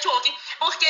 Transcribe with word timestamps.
networking, 0.00 0.34
porque 0.58 0.86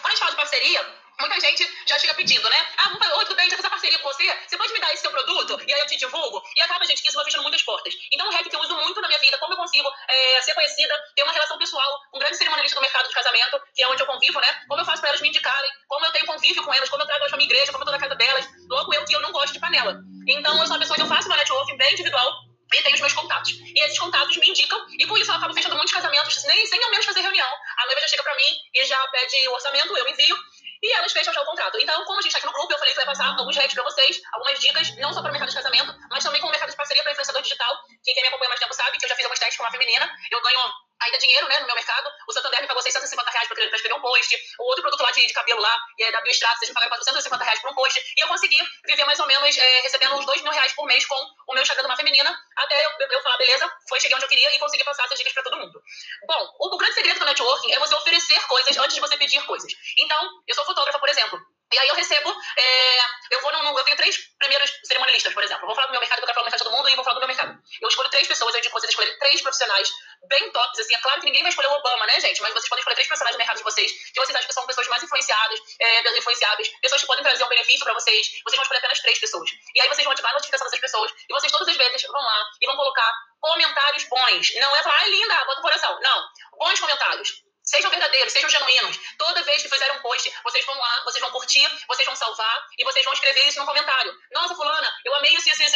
quando 0.00 0.06
a 0.06 0.10
gente 0.10 0.18
fala 0.18 0.30
de 0.30 0.36
parceria, 0.36 1.02
Muita 1.20 1.38
gente 1.38 1.62
já 1.86 1.98
chega 1.98 2.14
pedindo, 2.14 2.48
né? 2.48 2.56
Ah, 2.78 2.84
vamos 2.84 2.98
fazer, 2.98 3.12
oi, 3.12 3.24
tudo 3.26 3.36
bem, 3.36 3.44
já 3.48 3.54
fiz 3.54 3.60
essa 3.60 3.70
parceria 3.70 3.98
com 3.98 4.08
você, 4.08 4.24
você 4.48 4.56
pode 4.56 4.72
me 4.72 4.80
dar 4.80 4.92
esse 4.92 5.02
seu 5.02 5.10
produto? 5.10 5.62
E 5.68 5.72
aí 5.72 5.80
eu 5.80 5.86
te 5.86 5.96
divulgo. 5.96 6.42
E 6.56 6.60
acaba, 6.62 6.84
gente, 6.84 7.00
que 7.00 7.08
isso 7.08 7.16
vai 7.16 7.24
fechando 7.24 7.42
muitas 7.42 7.62
portas. 7.62 7.94
Então, 8.10 8.26
o 8.26 8.30
REC 8.32 8.48
que 8.48 8.56
eu 8.56 8.60
uso 8.60 8.74
muito 8.74 9.00
na 9.00 9.06
minha 9.06 9.20
vida, 9.20 9.38
como 9.38 9.52
eu 9.52 9.56
consigo 9.56 9.88
é, 10.08 10.42
ser 10.42 10.54
conhecida, 10.54 10.94
ter 11.14 11.22
uma 11.22 11.32
relação 11.32 11.56
pessoal 11.58 12.00
um 12.12 12.18
grande 12.18 12.36
cerimonialista 12.36 12.76
do 12.76 12.82
mercado 12.82 13.08
de 13.08 13.14
casamento, 13.14 13.60
que 13.74 13.82
é 13.82 13.88
onde 13.88 14.02
eu 14.02 14.06
convivo, 14.06 14.40
né? 14.40 14.48
Como 14.66 14.80
eu 14.80 14.84
faço 14.84 15.00
para 15.00 15.10
elas 15.10 15.20
me 15.20 15.28
indicarem, 15.28 15.70
como 15.86 16.04
eu 16.06 16.12
tenho 16.12 16.26
convívio 16.26 16.64
com 16.64 16.74
elas, 16.74 16.88
como 16.88 17.02
eu 17.02 17.06
trago 17.06 17.20
elas 17.20 17.30
pra 17.30 17.36
minha 17.36 17.48
igreja, 17.48 17.70
como 17.70 17.82
eu 17.82 17.86
tô 17.86 17.92
na 17.92 18.00
casa 18.00 18.14
delas. 18.16 18.46
Logo, 18.68 18.94
eu 18.94 19.04
que 19.04 19.14
eu 19.14 19.20
não 19.20 19.30
gosto 19.30 19.52
de 19.52 19.60
panela. 19.60 20.00
Então, 20.26 20.58
eu 20.58 20.66
sou 20.66 20.74
uma 20.74 20.80
pessoa 20.80 20.96
que 20.96 21.02
eu 21.02 21.08
faço 21.08 21.28
uma 21.28 21.36
networking 21.36 21.76
bem 21.76 21.92
individual, 21.92 22.32
e 22.74 22.82
tenho 22.82 22.94
os 22.94 23.00
meus 23.00 23.12
contatos. 23.12 23.50
E 23.50 23.84
esses 23.84 23.98
contatos 23.98 24.36
me 24.36 24.48
indicam, 24.48 24.78
e 24.98 25.06
com 25.06 25.16
isso 25.18 25.30
eu 25.30 25.36
acabo 25.36 25.54
fechando 25.54 25.76
muitos 25.76 25.92
casamentos, 25.92 26.44
nem, 26.44 26.66
sem 26.66 26.82
ao 26.82 26.90
menos 26.90 27.06
fazer 27.06 27.20
reunião. 27.20 27.48
A 27.78 27.86
noiva 27.86 28.00
já 28.00 28.08
chega 28.08 28.22
pra 28.22 28.34
mim 28.36 28.56
e 28.74 28.84
já 28.84 29.06
pede 29.08 29.48
o 29.48 29.52
orçamento, 29.52 29.96
eu 29.96 30.08
envio, 30.08 30.36
e 30.82 30.92
elas 30.92 31.12
fecham 31.12 31.32
já 31.32 31.40
o 31.40 31.46
contrato. 31.46 31.78
Então, 31.80 32.04
como 32.04 32.18
a 32.18 32.22
gente 32.22 32.30
está 32.30 32.38
aqui 32.38 32.46
no 32.46 32.52
grupo, 32.52 32.72
eu 32.72 32.78
falei 32.78 32.92
que 32.92 32.96
vai 32.96 33.06
passar 33.06 33.26
alguns 33.38 33.56
hacks 33.56 33.74
para 33.74 33.84
vocês, 33.84 34.20
algumas 34.32 34.58
dicas, 34.58 34.96
não 34.96 35.12
só 35.12 35.20
para 35.22 35.30
o 35.30 35.32
mercado 35.32 35.48
de 35.48 35.54
casamento, 35.54 35.94
mas 36.10 36.24
também 36.24 36.40
com 36.40 36.48
o 36.48 36.50
mercado 36.50 36.70
de 36.70 36.76
parceria 36.76 37.02
para 37.02 37.12
influenciador 37.12 37.42
digital. 37.42 37.72
Quem, 38.02 38.14
quem 38.14 38.22
me 38.22 38.28
acompanha 38.28 38.48
mais 38.48 38.60
tempo 38.60 38.74
sabe 38.74 38.98
que 38.98 39.04
eu 39.04 39.08
já 39.08 39.14
fiz 39.14 39.24
alguns 39.24 39.38
testes 39.38 39.56
com 39.56 39.62
uma 39.62 39.70
feminina. 39.70 40.10
Eu 40.30 40.42
ganho 40.42 40.72
ainda 41.04 41.18
dinheiro 41.18 41.48
né, 41.48 41.60
no 41.60 41.66
meu 41.66 41.74
mercado. 41.74 42.10
O 42.28 42.32
Santander 42.32 42.60
me 42.60 42.66
pagou 42.66 42.82
650 42.82 43.30
reais 43.30 43.48
para 43.48 43.64
escrever 43.64 43.94
um 43.94 44.00
post. 44.00 44.36
O 44.58 44.64
outro 44.64 44.82
produto 44.82 45.02
lá 45.02 45.10
de, 45.10 45.26
de 45.26 45.32
cabelo 45.32 45.60
lá, 45.60 45.76
é 46.00 46.12
da 46.12 46.20
Biostrato, 46.20 46.58
vocês 46.58 46.70
me 46.70 46.74
pagaram 46.74 46.90
450 46.90 47.44
reais 47.44 47.60
por 47.60 47.70
um 47.70 47.74
post. 47.74 48.00
E 48.16 48.20
eu 48.20 48.28
consegui 48.28 48.58
viver 48.86 49.04
mais 49.04 49.18
ou 49.20 49.26
menos 49.26 49.56
é, 49.56 49.80
recebendo 49.80 50.14
uns 50.16 50.26
2 50.26 50.42
mil 50.42 50.52
reais 50.52 50.72
por 50.72 50.86
mês 50.86 51.04
com 51.06 51.14
o 51.48 51.54
meu 51.54 51.62
Instagram 51.62 51.84
de 51.84 51.90
uma 51.90 51.96
feminina, 51.96 52.36
até 52.56 52.84
eu, 52.84 52.90
eu, 53.10 53.22
falar, 53.22 53.36
beleza, 53.38 53.70
foi, 53.88 54.00
cheguei 54.00 54.16
onde 54.16 54.24
eu 54.24 54.28
queria 54.28 54.54
e 54.54 54.58
consegui 54.58 54.84
passar 54.84 55.04
essas 55.04 55.18
dicas 55.18 55.32
para 55.32 55.42
todo 55.42 55.58
mundo. 55.58 55.82
Bom, 56.26 56.56
o, 56.60 56.74
o 56.74 56.78
grande 56.78 56.94
segredo 56.94 57.18
do 57.18 57.26
networking 57.26 57.72
é 57.72 57.78
você 57.78 57.94
oferecer 57.94 58.40
coisas 58.46 58.76
antes 58.76 58.94
de 58.94 59.00
você 59.00 59.16
pedir 59.16 59.42
coisas. 59.44 59.72
Então, 59.98 60.18
eu 60.46 60.54
sou 60.54 60.64
fotógrafa, 60.64 60.98
por 60.98 61.08
exemplo. 61.08 61.40
E 61.72 61.78
aí 61.78 61.88
eu 61.88 61.94
recebo, 61.94 62.30
é, 62.30 63.34
eu 63.34 63.40
vou 63.40 63.50
no, 63.50 63.78
eu 63.78 63.84
tenho 63.84 63.96
três 63.96 64.16
primeiros 64.38 64.70
cerimonialistas, 64.84 65.32
por 65.32 65.42
exemplo. 65.42 65.62
Eu 65.62 65.66
vou 65.68 65.74
falar 65.74 65.86
do 65.86 65.92
meu 65.92 66.00
mercado, 66.00 66.18
eu 66.18 66.26
quero 66.26 66.34
falar 66.34 66.44
do 66.44 66.50
mercado 66.50 66.58
de 66.58 66.64
todo 66.64 66.76
mundo 66.76 66.88
e 66.90 66.94
vou 66.94 67.04
falar 67.04 67.14
do 67.14 67.20
meu 67.20 67.28
mercado. 67.28 67.58
Eu 67.80 67.88
escolho 67.88 68.10
três 68.10 68.28
pessoas, 68.28 68.54
eu 68.54 68.58
indico 68.58 68.78
vocês 68.78 68.90
escolherem 68.90 69.18
três 69.32 69.40
profissionais 69.40 69.88
bem 70.28 70.52
tops, 70.52 70.78
assim. 70.78 70.94
É 70.94 70.98
claro 71.00 71.20
que 71.20 71.26
ninguém 71.26 71.42
vai 71.42 71.48
escolher 71.48 71.68
o 71.68 71.72
Obama, 71.72 72.06
né, 72.06 72.20
gente? 72.20 72.40
Mas 72.42 72.52
vocês 72.52 72.68
podem 72.68 72.80
escolher 72.80 72.94
três 72.94 73.08
profissionais 73.08 73.34
do 73.34 73.38
mercado 73.38 73.56
de 73.56 73.64
vocês, 73.64 73.90
que 73.90 74.20
vocês 74.20 74.36
acham 74.36 74.46
que 74.46 74.54
são 74.54 74.66
pessoas 74.66 74.88
mais 74.88 75.02
influenciadas, 75.02 75.60
é, 75.80 76.18
influenciáveis, 76.18 76.68
pessoas 76.80 77.00
que 77.00 77.06
podem 77.06 77.24
trazer 77.24 77.44
um 77.44 77.48
benefício 77.48 77.84
pra 77.84 77.94
vocês. 77.94 78.26
Vocês 78.28 78.56
vão 78.56 78.62
escolher 78.62 78.78
apenas 78.78 79.00
três 79.00 79.18
pessoas. 79.18 79.50
E 79.74 79.80
aí 79.80 79.88
vocês 79.88 80.04
vão 80.04 80.12
ativar 80.12 80.30
a 80.30 80.34
notificação 80.34 80.66
dessas 80.66 80.80
pessoas 80.80 81.12
e 81.28 81.32
vocês 81.32 81.50
todas 81.50 81.68
as 81.68 81.76
vezes 81.76 82.02
vão 82.02 82.22
lá 82.22 82.44
e 82.60 82.66
vão 82.66 82.76
colocar 82.76 83.10
comentários 83.40 84.04
bons. 84.04 84.54
Não 84.56 84.76
é 84.76 84.82
falar, 84.82 84.98
ai, 85.00 85.10
linda, 85.10 85.44
bota 85.44 85.60
o 85.60 85.62
coração. 85.62 85.98
Não. 86.00 86.28
Bons 86.58 86.78
comentários 86.78 87.42
Sejam 87.64 87.90
verdadeiros, 87.90 88.32
sejam 88.32 88.50
genuínos. 88.50 88.98
Toda 89.16 89.42
vez 89.44 89.62
que 89.62 89.68
fizerem 89.68 89.96
um 89.96 90.02
post, 90.02 90.32
vocês 90.42 90.66
vão 90.66 90.76
lá, 90.76 91.02
vocês 91.04 91.22
vão 91.22 91.30
curtir, 91.30 91.66
vocês 91.86 92.06
vão 92.06 92.16
salvar 92.16 92.66
e 92.76 92.84
vocês 92.84 93.04
vão 93.04 93.14
escrever 93.14 93.46
isso 93.46 93.60
no 93.60 93.66
comentário. 93.66 94.12
Nossa, 94.32 94.52
amei 94.54 94.81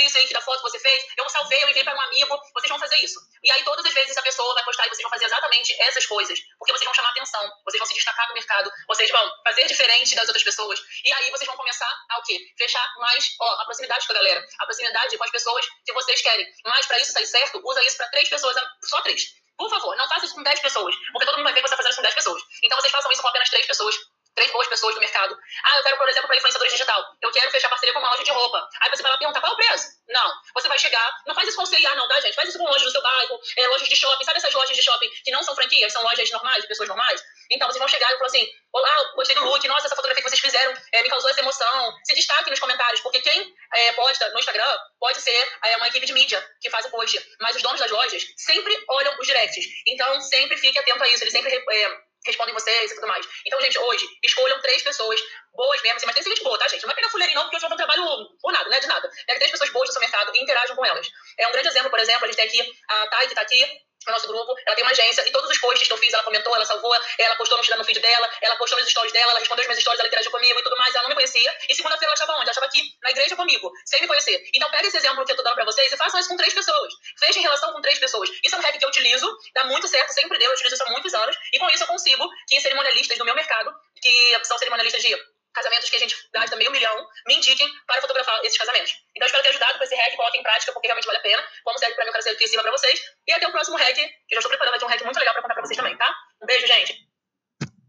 isso, 0.06 0.18
aí 0.18 0.32
da 0.32 0.40
foto 0.40 0.62
que 0.62 0.70
você 0.70 0.78
fez. 0.78 1.04
Eu 1.16 1.28
salvei, 1.28 1.62
eu 1.62 1.68
enviei 1.68 1.84
para 1.84 1.94
um 1.94 2.00
amigo. 2.00 2.40
Vocês 2.54 2.68
vão 2.68 2.78
fazer 2.78 2.96
isso. 2.96 3.20
E 3.42 3.50
aí, 3.50 3.62
todas 3.64 3.84
as 3.84 3.92
vezes, 3.92 4.16
a 4.16 4.22
pessoa 4.22 4.54
vai 4.54 4.64
postar 4.64 4.86
e 4.86 4.88
vocês 4.88 5.02
vão 5.02 5.10
fazer 5.10 5.26
exatamente 5.26 5.74
essas 5.82 6.06
coisas. 6.06 6.38
Porque 6.58 6.72
vocês 6.72 6.84
vão 6.84 6.94
chamar 6.94 7.10
atenção, 7.10 7.42
vocês 7.64 7.78
vão 7.78 7.86
se 7.86 7.94
destacar 7.94 8.28
no 8.28 8.34
mercado, 8.34 8.72
vocês 8.88 9.10
vão 9.10 9.30
fazer 9.44 9.66
diferente 9.66 10.14
das 10.14 10.28
outras 10.28 10.44
pessoas. 10.44 10.80
E 11.04 11.12
aí, 11.12 11.30
vocês 11.30 11.46
vão 11.46 11.56
começar 11.56 11.92
a 12.10 12.18
o 12.18 12.22
quê? 12.22 12.40
Fechar 12.56 12.86
mais, 12.98 13.34
ó, 13.40 13.60
a 13.60 13.64
proximidade 13.64 14.06
com 14.06 14.12
a 14.12 14.16
galera. 14.16 14.46
A 14.58 14.64
proximidade 14.64 15.18
com 15.18 15.24
as 15.24 15.30
pessoas 15.30 15.66
que 15.84 15.92
vocês 15.92 16.22
querem. 16.22 16.46
Mas, 16.64 16.86
para 16.86 16.98
isso 16.98 17.12
sair 17.12 17.26
certo, 17.26 17.60
usa 17.64 17.82
isso 17.84 17.96
para 17.96 18.08
três 18.08 18.28
pessoas, 18.28 18.56
só 18.84 19.00
três. 19.02 19.22
Por 19.56 19.70
favor, 19.70 19.96
não 19.96 20.06
faça 20.06 20.26
isso 20.26 20.34
com 20.34 20.42
10 20.42 20.60
pessoas, 20.60 20.94
porque 21.12 21.24
todo 21.24 21.36
mundo 21.36 21.44
vai 21.44 21.54
ver 21.54 21.62
que 21.62 21.68
você 21.68 21.74
está 21.74 21.76
fazendo 21.78 21.92
isso 21.92 22.00
com 22.00 22.02
10 22.02 22.14
pessoas. 22.14 22.42
Então 22.62 22.78
vocês 22.78 22.92
façam 22.92 23.10
isso 23.10 23.22
com 23.22 23.28
apenas 23.28 23.48
3 23.48 23.66
pessoas, 23.66 23.96
três 24.36 24.52
boas 24.52 24.68
pessoas 24.68 24.94
do 24.94 25.00
mercado. 25.00 25.36
Ah, 25.64 25.78
eu 25.78 25.82
quero, 25.82 25.96
por 25.96 26.08
exemplo, 26.08 26.26
para 26.28 26.36
influenciadores 26.36 26.72
digital. 26.72 27.02
Eu 27.22 27.32
quero 27.32 27.50
fechar 27.50 27.70
parceria 27.70 27.94
com 27.94 28.00
uma 28.00 28.10
loja 28.10 28.22
de 28.22 28.30
roupa. 28.30 28.68
Aí 28.82 28.90
você 28.90 29.02
vai 29.02 29.10
lá 29.10 29.18
perguntar 29.18 29.40
qual 29.40 29.52
é 29.52 29.54
o 29.54 29.56
preço. 29.56 29.88
Não. 30.08 30.25
Você 30.54 30.68
vai 30.68 30.78
chegar, 30.78 31.10
não 31.26 31.34
faz 31.34 31.48
isso 31.48 31.56
com 31.56 31.66
CIA, 31.66 31.94
não, 31.94 32.08
tá, 32.08 32.20
gente? 32.20 32.34
Faz 32.34 32.48
isso 32.48 32.58
com 32.58 32.64
lojas 32.64 32.82
do 32.82 32.90
seu 32.90 33.02
bairro, 33.02 33.40
é, 33.56 33.68
lojas 33.68 33.88
de 33.88 33.96
shopping. 33.96 34.24
Sabe 34.24 34.38
essas 34.38 34.54
lojas 34.54 34.76
de 34.76 34.82
shopping 34.82 35.08
que 35.24 35.30
não 35.30 35.42
são 35.42 35.54
franquias, 35.54 35.92
são 35.92 36.02
lojas 36.02 36.30
normais, 36.30 36.62
de 36.62 36.68
pessoas 36.68 36.88
normais? 36.88 37.22
Então 37.50 37.68
vocês 37.68 37.78
vão 37.78 37.88
chegar 37.88 38.10
e 38.12 38.16
falar 38.16 38.26
assim: 38.26 38.46
Olá, 38.72 39.12
gostei 39.14 39.34
do 39.34 39.44
look, 39.44 39.66
nossa, 39.68 39.86
essa 39.86 39.96
fotografia 39.96 40.22
que 40.22 40.28
vocês 40.28 40.40
fizeram 40.40 40.74
é, 40.92 41.02
me 41.02 41.08
causou 41.08 41.30
essa 41.30 41.40
emoção. 41.40 41.94
Se 42.04 42.14
destaque 42.14 42.50
nos 42.50 42.60
comentários, 42.60 43.00
porque 43.00 43.20
quem 43.20 43.54
é, 43.74 43.92
posta 43.92 44.28
no 44.30 44.38
Instagram 44.38 44.78
pode 45.00 45.20
ser 45.20 45.58
é, 45.64 45.76
uma 45.76 45.88
equipe 45.88 46.06
de 46.06 46.12
mídia 46.12 46.44
que 46.60 46.70
faz 46.70 46.84
o 46.86 46.90
post. 46.90 47.18
Mas 47.40 47.56
os 47.56 47.62
donos 47.62 47.80
das 47.80 47.90
lojas 47.90 48.22
sempre 48.36 48.76
olham 48.88 49.16
os 49.18 49.26
directs. 49.26 49.64
Então 49.86 50.20
sempre 50.20 50.56
fique 50.58 50.78
atento 50.78 51.02
a 51.02 51.08
isso. 51.08 51.24
Eles 51.24 51.32
sempre 51.32 51.54
é, 51.54 51.98
respondem 52.26 52.54
vocês 52.54 52.90
e 52.90 52.94
tudo 52.94 53.06
mais. 53.06 53.26
Então, 53.44 53.60
gente, 53.60 53.78
hoje, 53.78 54.06
escolham 54.22 54.60
três 54.60 54.82
pessoas 54.82 55.20
boas 55.54 55.82
mesmo, 55.82 55.96
assim, 55.96 56.06
mas 56.06 56.14
tem 56.14 56.24
gente 56.24 56.42
boa, 56.42 56.58
tá, 56.58 56.68
gente? 56.68 56.82
Não 56.82 56.88
vai 56.88 56.96
pegar 56.96 57.10
fuleirinho 57.10 57.36
não, 57.36 57.44
porque 57.44 57.56
eu 57.56 57.60
já 57.60 57.68
um 57.68 57.76
trabalho 57.76 58.04
por 58.40 58.52
nada, 58.52 58.68
né? 58.68 58.78
De 58.78 58.86
nada. 58.86 59.08
Pega 59.26 59.38
três 59.38 59.50
pessoas 59.50 59.70
boas 59.70 59.88
do 59.88 59.92
seu 59.92 60.00
mercado 60.00 60.30
e 60.34 60.42
interajam 60.42 60.76
com 60.76 60.84
elas. 60.84 61.06
É 61.38 61.48
um 61.48 61.52
grande 61.52 61.68
exemplo, 61.68 61.90
por 61.90 61.98
exemplo, 61.98 62.24
a 62.24 62.26
gente 62.26 62.36
tem 62.36 62.46
aqui 62.46 62.74
a 62.88 63.06
Thay, 63.08 63.28
que 63.28 63.34
tá 63.34 63.42
aqui, 63.42 63.64
no 64.06 64.12
nosso 64.12 64.28
grupo, 64.28 64.54
ela 64.64 64.76
tem 64.76 64.84
uma 64.84 64.92
agência 64.92 65.26
e 65.26 65.30
todos 65.30 65.50
os 65.50 65.58
posts 65.58 65.86
que 65.86 65.92
eu 65.92 65.98
fiz, 65.98 66.12
ela 66.12 66.22
comentou, 66.22 66.54
ela 66.54 66.64
salvou, 66.64 66.94
ela 67.18 67.36
postou 67.36 67.58
no, 67.58 67.76
no 67.76 67.84
feed 67.84 68.00
dela, 68.00 68.30
ela 68.40 68.56
postou 68.56 68.78
nos 68.78 68.88
stories 68.88 69.12
dela, 69.12 69.30
ela 69.32 69.40
respondeu 69.40 69.62
os 69.62 69.68
meus 69.68 69.80
stories, 69.80 70.00
ela 70.00 70.08
interagiu 70.08 70.30
comigo 70.30 70.58
e 70.58 70.62
tudo 70.62 70.76
mais, 70.76 70.94
ela 70.94 71.02
não 71.02 71.08
me 71.10 71.14
conhecia. 71.14 71.54
E 71.68 71.74
segunda-feira 71.74 72.06
ela 72.06 72.14
estava 72.14 72.32
onde? 72.32 72.42
Ela 72.42 72.50
estava 72.50 72.66
aqui, 72.66 72.82
na 73.02 73.10
igreja 73.10 73.36
comigo, 73.36 73.72
sem 73.84 74.00
me 74.00 74.06
conhecer. 74.06 74.42
Então 74.54 74.70
pega 74.70 74.86
esse 74.86 74.96
exemplo 74.96 75.24
que 75.24 75.32
eu 75.32 75.36
tô 75.36 75.42
dando 75.42 75.54
pra 75.54 75.64
vocês 75.64 75.92
e 75.92 75.96
façam 75.96 76.20
isso 76.20 76.28
com 76.28 76.36
três 76.36 76.54
pessoas. 76.54 76.92
Fechem 77.18 77.42
relação 77.42 77.72
com 77.72 77.80
três 77.80 77.98
pessoas. 77.98 78.30
Isso 78.44 78.54
é 78.54 78.58
um 78.58 78.62
hack 78.62 78.78
que 78.78 78.84
eu 78.84 78.88
utilizo, 78.88 79.38
dá 79.54 79.64
muito 79.64 79.88
certo, 79.88 80.12
sempre 80.12 80.38
deu, 80.38 80.48
eu 80.48 80.54
utilizo 80.54 80.74
isso 80.74 80.84
há 80.84 80.90
muitos 80.90 81.14
anos, 81.14 81.36
e 81.52 81.58
com 81.58 81.68
isso 81.70 81.82
eu 81.82 81.88
consigo 81.88 82.28
que 82.48 82.60
cerimonialistas 82.60 83.18
do 83.18 83.24
meu 83.24 83.34
mercado, 83.34 83.72
que 84.00 84.44
são 84.44 84.58
cerimonialistas 84.58 85.02
de 85.02 85.35
casamentos 85.56 85.88
que 85.88 85.96
a 85.96 85.98
gente 85.98 86.14
gasta 86.32 86.54
meio 86.56 86.70
milhão, 86.70 87.08
me 87.26 87.34
indiquem 87.36 87.66
para 87.86 88.00
fotografar 88.02 88.38
esses 88.44 88.58
casamentos. 88.58 88.92
Então, 89.16 89.26
espero 89.26 89.42
ter 89.42 89.48
ajudado 89.48 89.78
com 89.78 89.84
esse 89.84 89.94
hack, 89.94 90.14
coloquem 90.14 90.40
em 90.40 90.42
prática, 90.42 90.72
porque 90.72 90.86
realmente 90.86 91.06
vale 91.06 91.18
a 91.18 91.22
pena. 91.22 91.48
Como 91.64 91.78
serve 91.78 91.94
para 91.94 92.04
mim, 92.04 92.08
eu 92.10 92.12
quero 92.12 92.38
ser 92.38 92.48
cima 92.48 92.62
para 92.62 92.72
vocês. 92.72 93.00
E 93.26 93.32
até 93.32 93.48
o 93.48 93.52
próximo 93.52 93.76
hack, 93.78 93.94
que 93.94 94.02
eu 94.02 94.36
já 94.36 94.38
estou 94.38 94.50
preparando 94.50 94.74
aqui 94.74 94.84
um 94.84 94.88
hack 94.88 95.02
muito 95.02 95.18
legal 95.18 95.32
para 95.32 95.42
contar 95.42 95.54
para 95.54 95.64
vocês 95.64 95.76
também, 95.76 95.96
tá? 95.96 96.14
Um 96.42 96.46
beijo, 96.46 96.66
gente! 96.66 97.05